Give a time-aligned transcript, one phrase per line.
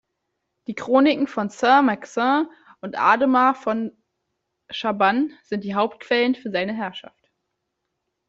[0.65, 3.95] Die Chronik von Saint-Maixent und Ademar von
[4.71, 7.29] Chabannes sind die Hauptquellen für seine Herrschaft.